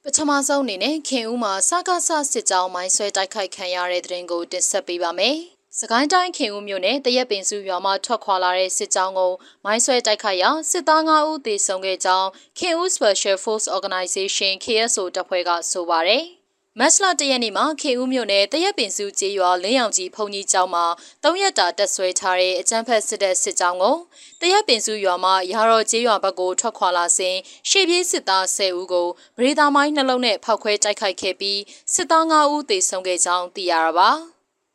[0.03, 5.35] ပထမဆုံးအနေနဲ့ခင်ဦးမှာစကားဆစစ်ကြောင်းမိုင်းဆွဲတိုက်ခိုက်ခံရတဲ့တဲ့ရင်ကိုတင်ဆက်ပေးပါမယ်။
[5.79, 9.31] စကိုင်းတိုင်းခင်ဦးမြို့နယ်တရက်ပင်စုရွာမှာထွက်ခွာလာတဲ့စစ်ကြောင်းကို
[9.65, 16.25] မိုင်းဆွဲတိုက်ခိုက်ရာစစ်သား9ဦးသေဆုံးခဲ့ကြောင်းခင်ဦး Special Force Organization KSO တပ်ဖွဲ့ကဆိုပါတယ်။
[16.81, 20.85] မတ်လတရက်နေ့မှာခေဦးမြို့နယ်တရက်ပင်စုကျေးရွာလင်းရောင်ကြီးဖုန်ကြီးကျောင်းမှာ
[21.23, 23.95] ၃ရက်တာတက်ဆွဲထားတဲ့အကြမ်းဖက်စစ်တပ်စစ်ကြောင်းကို
[24.41, 27.35] တရက်ပင်စုရွာမှာရာတော်ကျေးရွာဘက်ကိုထွက်ခွာလာစဉ်
[27.69, 31.59] ရှေ့ပြေးစစ်သား10ဦးကိုဗရေတာမိုင်းနှလုံးနဲ့ဖောက်ခွဲတိုက်ခိုက်ခဲ့ပြီး
[31.93, 34.09] စစ်သား9ဦးသေဆုံးခဲ့ကြောင်းသိရတာပါ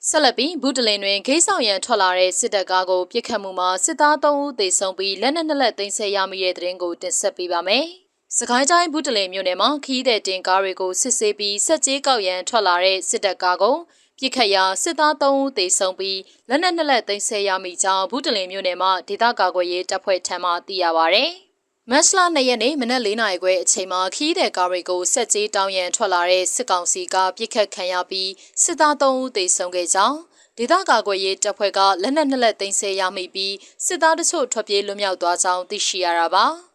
[0.09, 7.87] ဆက်လက်ပြီးဘူးတလင်တွင်ဂိတ်ဆောင်ရန်ထွက်လာတဲ့စစ်တပ်ကားကိုပြစ်ခတ်မှုမှာစစ်သား3ဦးသေဆုံးပြီးလက်နက်နှစ်လက်သိမ်းဆည်းရမိတဲ့တဲ့ရင်ကိုတင်ဆက်ပေးပါမယ်။
[8.39, 13.77] စကိုင်းတိုင်းဘူးတလင်မြို့နယ်မှာခီးတဲ့တင်ကားတွေကိုစစ်ဆေးပြီးစက်ကြီးကောက်ရန်ထွက်လာတဲ့စစ်တပ်ကားကို
[14.19, 21.25] ပြစ်ခတ်ရာစစ်သား3ဦးသေဆုံးပြီးလက်နက်နှစ်လက်သိမ်းဆည်းရမိကြောင်းဘူးတလင်မြို့နယ်မှာဒေသကာကွယ်ရေးတပ်ဖွဲ့ထံမှသိရပါဗျ။
[21.91, 28.31] မတ်လ2ရက်နေ့မနက်4နာရီခွဲအချိန်မှာခီးတဲ့ကားတွေကိုဆက်ကြီးတောင်းရန်ထွက်လာတဲ့စစ်ကောင်စီကပြစ်ခတ်ခံရပြီး
[28.63, 30.19] စစ်သား3ဦးသေဆုံးခဲ့ကြောင်း
[30.59, 33.55] ဒေသကာကွယ်ရေးတပ်ဖွဲ့ကလက်နက်နှစ်လက်သိမ်းဆည်းရမိပြီး
[33.87, 36.47] စစ်သားတချို့ထွက်ပြေးလွတ်မြောက်သွားကြောင်းသိရှိရတာပါ။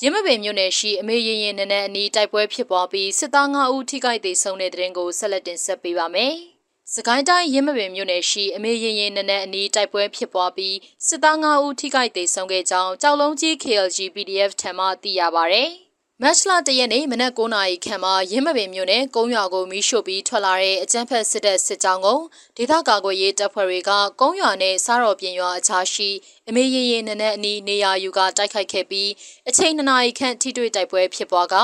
[0.00, 6.34] ရင်းမပင်မြို့နယ်ရှိအမေရင်ရင်နန်းနန်းအနီးတိုက်ပွဲဖြစ်ပွားပြီးစစ်သား9ဦးထိခိုက်သေဆုံးတဲ့တဲ့ရင်ကိုဆက်လက်တင်ဆက်ပေးပါမယ်။
[6.94, 15.64] စကိုင်းတိုင်းရင်းမပင်မြို့နယ်ရှိအမေရင်ရင်နနက်အနီးတိုက်ပွဲဖြစ်ပွားပြီးစစ်သား9ဦးထိခိုက်ဒေဆုံးခဲ့ကြောင်းကြောက်လုံးကြီး KLG PDF ထံမှသိရပါဗျ။
[16.22, 22.20] မတ်လတရက်နေ့မနက်9:00နာရီခန့်မှာရင်းမပင်မြို့နယ်ကုန်းရွာကိုမီးရှို့ပြီးထွက်လာတဲ့အကြမ်းဖက်စစ်တပ်စစ်ကြောင်းကို
[22.56, 26.10] ဒေသကာကွယ်ရေးတပ်ဖွဲ့တွေကကုန်းရွာနဲ့စားတော်ပြင်ရွာအခြားရှိ
[26.48, 29.10] အမေရင်ရင်နနက်အနီးနေရာယူကတိုက်ခိုက်ခဲ့ပြီး
[29.48, 31.54] အချိန်2နာရီခန့်ထိတွေ့တိုက်ပွဲဖြစ်ပွားက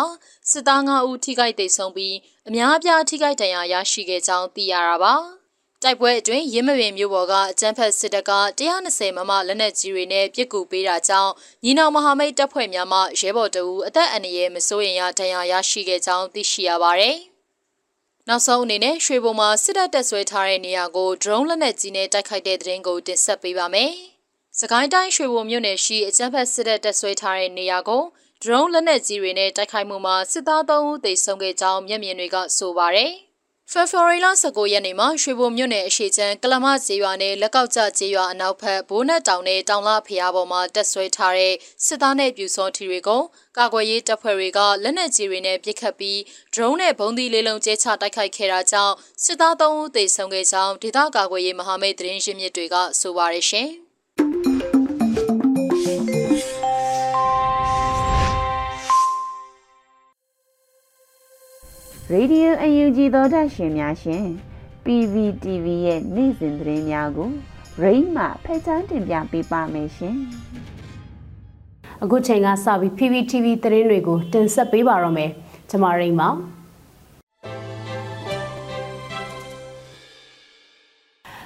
[0.50, 2.16] စစ်သား9ဦးထိခိုက်ဒေဆုံးပြီး
[2.48, 5.14] အများအပြားထိခိုက်ဒဏ်ရာရရှိခဲ့ကြောင်းသိရတာပါ။
[5.82, 11.32] တိုက်ပွဲအတွင်းရင်းမပင်မြို့ပေါ်ကအကြမ်းဖက်စစ်တပ်က120မမလက်နက်ကြီးတွေနဲ့ပစ်ကူပေးတာကြောင့်
[11.64, 17.16] ညီနောင်မဟာမိတ်တပ်ဖွဲ့များမှရဲဘော်တအူအသက်အန္တရာယ်မစိုးရိမ်ရဒဏ်ရာရရှိခဲ့ကြောင်းသိရှိရပါတယ်။
[18.28, 23.92] နောက်ဆုံးအနေနဲ့ရွှေဘုံမှာစစ်တပ်တပ်ဆွဲထားတဲ့နေရာကို drone လက်နက်ကြီးနဲ့တိုက်ခိုက်တဲ့တဲ့ရင်ကိုတင်ဆက်ပေးပါမယ်။
[24.60, 28.02] စကိုင်းတိုင်းရွှေဘုံမြို့နယ်ရှိအကြမ်းဖက်စစ်တပ်တပ်ဆွဲထားတဲ့နေရာကို
[28.42, 33.12] drone လက်နက်ကြီးတွေနဲ့တိုက်ခိုက်မှုမှာစစ်သား3ဦးသေဆုံးခဲ့ကြောင်းမျက်မြင်တွေကဆိုပါတယ်။
[33.70, 41.54] ဖေဖော်ဝါရီလ19ရက်နေ့မှာရွှေဘုံမြို့နယ်အရှိချမ်းကလမကျေးရွာနဲ့လက်ကောက်ကျကျေးရွာအနောက်ဘက်ဘိုးနက်တောင်နဲ့တောင်လဖျားပေါ်မှာတက်ဆွဲထားတဲ့
[41.86, 43.22] စစ်သားနဲ့ပြူစောထီတွေကို
[43.58, 46.18] ကာကွယ်ရေးတပ်ဖွဲ့တွေကလက်နက်ကြီးတွေနဲ့ပစ်ခတ်ပြီး
[46.54, 48.94] drone နဲ့ဘုံသီးလေးလုံးကျဲချတိုက်ခိုက်ခဲ့တာကြောင့်
[49.24, 53.46] စစ်သား3ဦးသေဆုံးခဲ့ကြောင်းဒေသကာကွယ်ရေးမဟာမိတ်သတင်းရင်းမြစ်တွေကဆိုပါတယ်
[62.06, 64.24] ရှင်။ Radio UNG သောတာရှင်များရှင်
[64.84, 67.30] PVTV ရဲ့နေ့စဉ်သတင်းများကို
[67.82, 70.16] ရိမ့်မှဖက်ချန်းတင်ပြပေးပါမယ်ရှင်။
[72.02, 75.30] အခုချိန်ကစပြီး PVTV သတင်းတွေကိုတင်ဆက်ပေးပါတော့မယ်။
[75.70, 76.28] ကျွန်မရိမ့်ပါ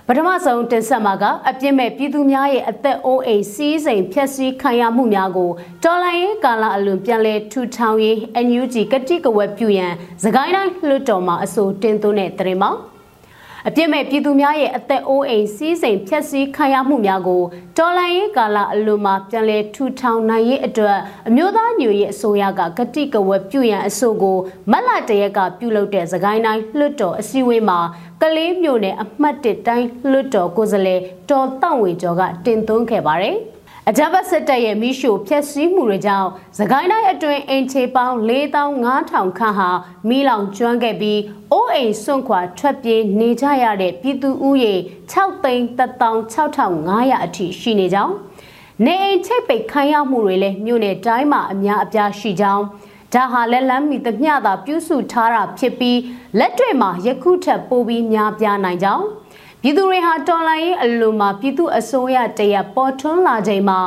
[0.09, 5.51] ပထမဆုံးတင်ဆက်မှာကအပြစ်မဲ့ပြည်သူများရဲ့အသက်အိုးအိမ်စီးစိမ်ဖျက်ဆီးခံရမှုများကို
[5.85, 8.17] တော်လှန်ရေးကာလအလွန်ပြန်လည်ထူထောင်ရေး
[8.47, 9.93] NUG ကတိကဝတ်ပြုရန်
[10.23, 12.71] သခိုင်းတိုင်းလွှတ်တော်မှာအဆိုတင်သွင်းတဲ့သတင်းပါ
[13.69, 17.43] အပြစ်မဲ့ပြည်သူများရဲ့အသက်အိုးအိမ်စီးစိမ်ဖျက်ဆီးခံရမှုများကို
[17.77, 20.99] တော်လှန်ရေးကာလအလွန်မှာပြန်လည်ထူထောင်နိုင်ရေးအတွက်
[21.29, 24.39] အမျိုးသားညွရေးအစိုးရကဂတိကဝတ်ပြုရန်အဆိုကို
[24.71, 27.79] မတ်လတရက်ကပြုလုပ်တဲ့သခိုင်းတိုင်းလွှတ်တော်အစည်းအဝေးမှာ
[28.23, 31.01] ကလေးမျိုးနယ်အမှတ်1တိုင်းလွှတ်တော်ကိုယ်စားလှယ်
[31.31, 33.37] တော်တောင့်ဝေကျော်ကတင်သွင်းခဲ့ပါတယ်။
[33.91, 39.71] အကြမ်းဖက်စစ်တပ်ရဲ့မိရှို့ဖျက်ဆီးမှုတွေကြောင့်သခိုင်းတိုင်းအတွင်းအင်ချေပေါင်း4500ခန့်ဟာ
[40.09, 41.21] မိလောင်ကျွမ်းခဲ့ပြီး
[41.53, 44.75] အိုးအိမ်စွန့်ခွာထွက်ပြေးနေကြရတဲ့ပြည်သူဦးရေ
[45.13, 48.15] 6သိန်း16500အထိရှိနေကြောင်း
[48.85, 52.65] နေအိမ်ချိတ်ပိတ်ခံရမှုတွေလည်းမြို့နယ်တိုင်းမှာအများအပြားရှိကြောင်း
[53.15, 55.99] ဒါဟာလက်လန်းမီသမျှသာပြုစုထားတာဖြစ်ပြီး
[56.39, 59.07] လက်တွေ့မှာယခုထက်ပိုပြီးများပြားနိုင်ကြောင်း
[59.63, 63.79] ပြည်သူတွေဟာတော်လှန်ရေးအလွန်မှာပြည်သူအစိုးရတရပေါ်ထွန်းလာချိန်မှာ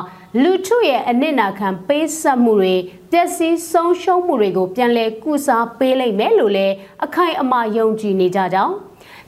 [0.41, 2.75] လူထုရဲ့အနစ်နာခံပေးဆက်မှုတွေ
[3.11, 8.75] ပျက်စီးဆုံးရှုံးမှုတွေကိုပြန်လည်ကုစားပေးလိုက်မယ်လို့လည်းအခိုင်အမာယုံကြည်နေကြကြောင်း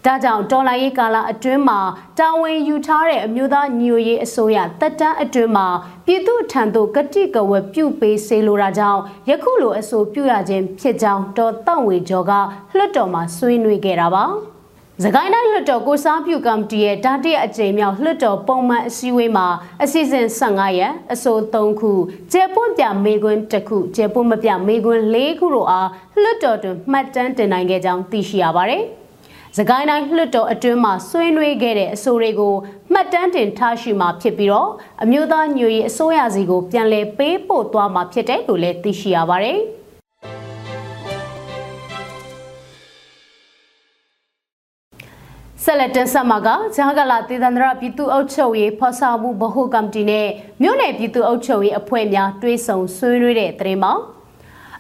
[0.06, 1.80] ဒါကြောင့်တော်လိုင်းရေးကာလအတွင်းမှာ
[2.20, 5.68] တာဝန်ယူထားတဲ့အမျိုးသားညီညွတ်ရေးအစိုးရတက်တန်းအတွင်းမှာ
[6.06, 12.32] ပြည်သူထံသို့ကတိကဝတ်ပြုပေးစေလိုတာကြောင့်ယခုလိုအဆိုပြုရခြင်းဖြစ်ကြောင်းတော်တောင့်ဝေကျော်က
[12.76, 14.26] လွှတ်တော်မှာဆွေးနွေးခဲ့တာပါ။။
[15.04, 19.48] သခိုင်းတိုင်းလွှတ်တော်ကိုစားပြုကော်မတီရဲ့ဓာတိအကြိမ်မြောက်လွှတ်တော်ပုံမှန်အစည်းအဝေးမှာ
[19.84, 21.92] အစီအစဉ်15ရက်အဆို3ခု
[22.32, 25.90] ကျေပွန့်ပြမေကွန်း1ခုကျေပွန့်မပြမေကွန်း4ခုတို့အား
[26.22, 28.84] လွှတ်တော်တွင်မှတ်တမ်းတင်နိုင်ခဲ့ကြောင်းသိရှိရပါတယ်။
[29.58, 32.56] စကိုင်းတိုင်းလွှတ်တော်အတွင်းမှာဆွေးနွေးခဲ့တဲ့အဆိုတွေကို
[32.94, 34.70] မှတ်တမ်းတင်ထားရှိမှာဖြစ်ပြီးတော့
[35.04, 39.60] အမျိုးသားညွေရေးအစိုးရစီကိုပြန်လည်ပေးပို့သွားမှာဖြစ်တယ်လို့လည်းသိရှိရပါတယ်။
[45.66, 50.28] ဆက်လက်တင်ဆက်မှာကဂျာဂလာတေသန္တရပြည်သူ့အုပ်ချုပ်ရေးဖော်ဆောင်မှုဗဟိုကော်မတီနဲ့
[50.62, 53.94] မြို့နယ်ပြည်သူ့အုပ်ချုပ်ရေးအဖွဲ့များတွဲဆုံဆွေးနွေးတဲ့သတင်းမှာ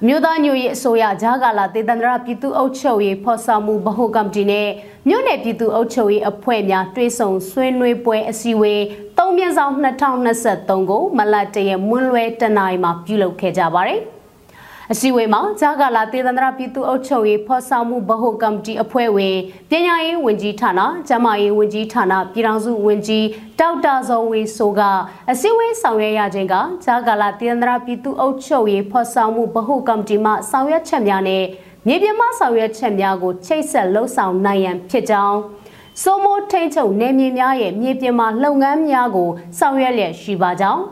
[0.07, 4.69] မြို့သားညွရေးအစိုးရဂျာဂလာတေသန္တရပြည်သူ့အုပ်ချုပ်ရေးဖော်ဆောင်မှုဗဟိုကော်မတီနဲ့
[5.07, 8.81] မြို့နယ်ပြည်သူ့အုပ်ချုပ်ရေးအဖွဲ့များတွဲဆုံဆွေးနွေးပွဲအစည်းအဝေး
[9.17, 9.73] ၃မြင့်ဆောင်
[10.31, 14.01] 2023ကိုမလတ်တရမွန်းလွဲတနင်္လာရီမှာပြုလုပ်ခဲ့ကြပါတယ်။
[14.93, 19.37] အစည်းအဝေးမှာဂျာကာလာတေသန္တရပြည်သူ့အုပ်ချုပ်ရေးဖော်ဆောင်မှုဗဟိုကော်မတီအဖွဲ့ဝင်
[19.69, 20.71] ပညာရေးဝန်ကြီးဌာန၊
[21.07, 23.25] ကျန်းမာရေးဝန်ကြီးဌာနပြည်ထောင်စုဝန်ကြီး
[23.59, 24.81] ဒေါက်တာဇော်ဝေဆိုက
[25.31, 31.43] အစည်းအဝေးဆောင်ရွက်ရခြင်းကဂျာကာလာတေသန္တရပြည်သူ့အုပ်ချုပ်ရေးဖော်ဆောင်မှုဗဟိုကော်မတီမှဆောင်ရွက်ချက်များနဲ့
[31.87, 35.37] မြေပြင်မှဆောင်ရွက်ချက်များကိုချိတ်ဆက်လှုပ်ဆောင်နိုင်ရန်ဖြစ်ကြောင်း
[36.01, 40.83] စိုးမိုးထိန်ချုပ်နယ်မြေများရဲ့မြေပြင်မှာလုပ်ငန်းများကိုဆောင်ရွက်လျက်ရှိပါကြောင်း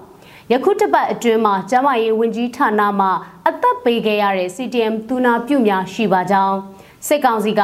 [0.54, 3.08] ယခုတစ်ပတ်အတွင်းမှာကျမရေးဝန်ကြီးဌာနမှ
[3.48, 6.58] အသက်ပေးခဲ့ရတဲ့ CTM သူနာပြုများရှိပါကြောင်း
[7.08, 7.62] စစ်ကောင်စီက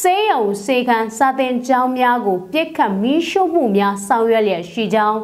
[0.00, 5.18] စေးရုံစေခန်းစာတင်ကျောင်းများကိုပြစ်ခတ်မီးရှို့မှုများဆောင်ရွက်လျက်ရှိကြောင်း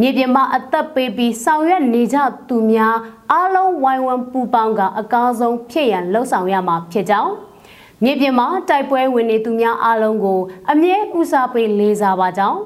[0.00, 2.96] မြေပြင်မှာအသက်ပေးပြီးဆောင်ရွက်နေကြသူများ
[3.32, 7.32] အားလုံးဝိုင်းဝန်းပူးပေါင်းကအကောင်းဆုံးဖြစ်ရန်လှုံ့ဆော်ရမှာဖြစ်ကြောင်း
[8.02, 12.60] မြေပြင်မှာတိုက်ပွဲဝင်နေသူများအားလုံးကို အမြဲဦးစားပေးလေးစားပါကြောင်း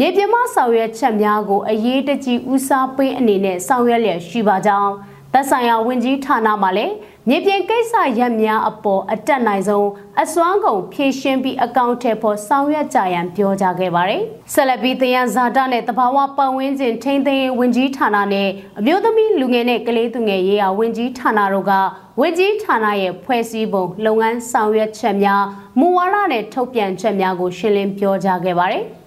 [0.00, 4.92] မြေပြင်မှာဆောင်ရွက်ချက်များကိုအရေးတကြီးဦးစားပေးအနေနဲ့ဆောင်ရွက်လျက်ရှိပါကြောင်း
[5.32, 6.94] သက်ဆိုင်ရာဝန်ကြီးဌာနမှလည်း
[7.28, 9.88] မြေပြင်ကိစ္စရပ်များအပေါ်အတက်နိုင်ဆုံး
[10.22, 21.72] အစွမ်းကုန်ဖြည့်ရှင်းပြီးအကောင့်ထဲပေါ်ဆောင်ရွက်ကြရန်ပြောကြားခဲ့ပါတယ်။ဆက်လက်ပြီးတယံဇာတာနဲ့တဘာဝပတ်ဝန်းကျင်ထိန်းသိမ်းရေးဝန်ကြီးဌာနနဲ့အမျိုးသမီးလူငယ်နဲ့ကလေးသူငယ်ရေးရာဝန်ကြီးဌာနတို့က
[22.20, 25.42] ဝန်ကြီးဌာနရဲ့ဖွဲ့စည်းပုံလုပ်ငန်းဆောင်ရွက်ချက်များ
[25.80, 28.86] မူဝါဒနဲ့ထုတ်ပြန်ချက်များကိုရှင်းလင်းပြောကြားခဲ့ပါတယ်။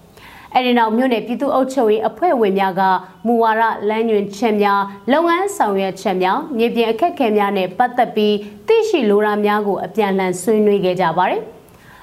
[0.54, 2.82] အဲဒီနောက်မြို့နယ်ပြည်သူ့အုပ်ချုပ်ရေးအဖွဲ့ဝင်များက
[3.26, 4.80] မူဝါဒလမ်းညွှန်ချက်များ
[5.12, 8.34] လုပ်ငန်းဆောင်ရွက်ချက်များမြေပြင်အခက်အခဲများနဲ့ပတ်သက်ပြီး
[8.66, 11.42] သိရှိလိုတာများကိုအပြန်အလှန်ဆွေးနွေးခဲ့ကြပါတယ်။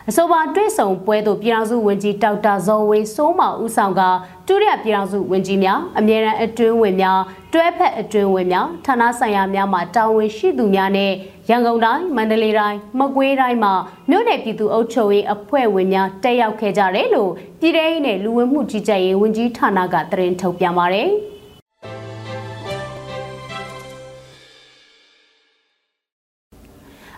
[0.09, 4.01] အဆိုပါတွဲဆောင်ပွဲသို့ပြည်ထောင်စုဝန်ကြီးဒေါက်တာဇော်ဝင်းစိုးမောင်ဦးဆောင်က
[4.47, 7.19] တူရပြည်ထောင်စုဝန်ကြီးများအမြဲတမ်းအတွင်းဝင်များ
[7.53, 11.11] တွဲဖက်အတွင်းဝင်များဌာနဆိုင်ရာများမှတာဝန်ရှိသူများနဲ့
[11.49, 13.73] ရန်ကုန်တိုင်းမန္တလေးတိုင်းမကွေးတိုင်းမှာ
[14.09, 21.09] မြို့နယ်ပြည်သူ့အုပ်ချုပ်ရေးအဖွဲ့ဝင်များတက်ရောက်ခဲ့ကြတယ်လို့ပြည်ထောင်စုနဲ့လူဝင်မှုကြီးကြပ်ရေးဝန်ကြီးဌာနကသတင်းထုတ်ပြန်ပါတယ်။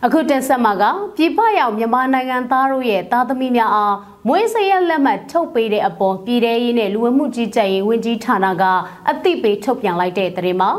[0.06, 0.84] အခုတင်ဆက်မှာက
[1.16, 3.96] ပြည်ပရောက်မြန်မာနိုင်ငံသားတို့ရဲ့သားသမီးများအား
[4.28, 8.64] မွေးစရက်လက်မှတ်ထုတ်ပေးတဲ့အပေါ်ပြည်ထရေးနဲ့လူဝမှုကြီးကြပ်ရေးဝန်ကြီးဌာနက
[9.10, 10.72] အသိပေးထုတ်ပြန်လိုက်တဲ့သတင်းမှာ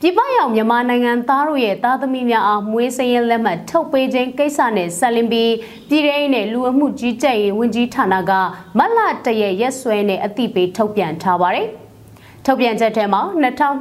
[0.00, 5.52] ပြည်ပရောက်မြန်မာနိုင်ငံသားတို့ရဲ့သားသမီးများအားမွေးစရင်လက်မှတ်ထုတ်ပေးခြင်းကိစ္စနဲ့ဆက်လင်းပြီး
[5.88, 8.32] ပြည်ထောင်နဲ့လူဝမှုကြီးကြပ်ရေးဝန်ကြီးဌာနက
[8.78, 11.68] မတ်လတရရက်စွဲနဲ့အသိပေးထုတ်ပြန်ထားပါတယ်။
[12.48, 13.22] ထုတ်ပြန်ချက်ထဲမှာ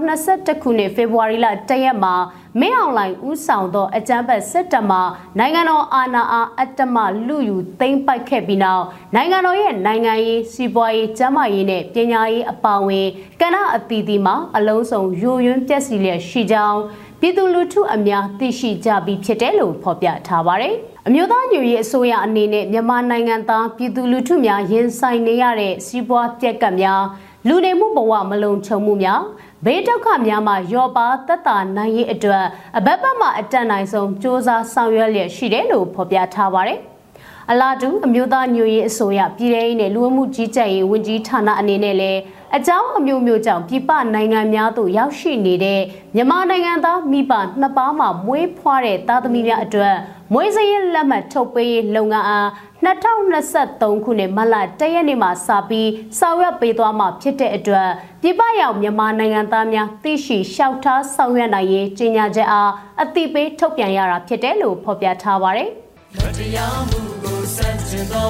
[0.02, 2.16] 2021ခုနှစ်ဖေဖော်ဝါရီလ1ရက်မှာ
[2.60, 5.00] မင်းအောင်လှိုင်ဦးဆောင်သောအကြမ်းဖက်စစ်တပ်မှ
[5.40, 6.98] နိုင်ငံတော်အာဏာအားအတ္တမ
[7.28, 8.84] လူယူသိမ်းပိုက်ခဲ့ပြီးနောက်
[9.16, 13.08] နိုင်ငံတော်ရဲ့နိုင်ငံရေးစီးပွားရေးကျန်းမာရေးနဲ့ပညာရေးအပါအဝင်
[13.42, 16.80] ကဏ္ဍအသီးသီးမှာအလုံးစုံယိုယွင်းပျက်စီးလျက်ရှိကြောင်း
[17.20, 20.76] ပြည်သူလူထုအများသိရှိကြပြီးဖြစ်တယ်လို့ဖော်ပြထားပါတယ်။
[21.08, 27.04] အမျိုးသားညွရေးအစိုးရအနေနဲ့မြန်မာနိုင်ငံသားပြည်သူလူထုများရင်ဆိုင်နေရတဲ့စီးပွားပြက်ကတ်များ
[27.48, 29.22] လူနေမှုဘဝမလုံခြုံမှုများ
[29.66, 32.46] ဘေးဒုက္ခများမှရောပါသက်သာနိုင်ရေးအတွက်
[32.78, 36.80] အဘက်ဘက်မှအတတ်နိုင်ဆုံးစ조사ဆောင်ရွက်လျက်ရှိတယ်လို့ဖော်ပြထားပါတယ်။
[37.52, 42.20] အလားတူအမျိုးသားညွရေးအစိုးရပြည်ထောင်စုနဲ့လူဝမှုကြီးကြပ်ရေးဝန်ကြီးဌာနအနေနဲ့လည်း
[42.56, 45.82] အကြောင်းအမျိုးမျိုးကြောင့်ပြည်ပနိုင်ငံများသို့ရောက်ရှိနေတဲ့
[46.16, 49.96] မြန်မာနိုင်ငံသားမိဘနှစ်ပါးမှမွေးဖွားတဲ့သားသမီးများအတွက်
[50.34, 52.48] မွေးစရင်လက်မှတ်ထုတ်ပေးရေးလုပ်ငန်းအား
[52.86, 57.90] 2023ခုနှစ်မလတရက်နေ့မှာစပြီးဆောင်ရွက်ပေးသွားမှာဖြစ်တဲ့အတွက်
[58.22, 65.70] ပြည်ပရောက်မြန်မာနိုင်ငံသားများသိရှိလျှောက်ထားဆောင်ရွက်နိုင်ရေးကြေညာချက်အားအသိပေးထုတ်ပြန်ရတာဖြစ်တယ်လို့ဖော်ပြထားပါတယ်။
[66.18, 68.30] မတရားမှုကိုစန့်ကျင်သော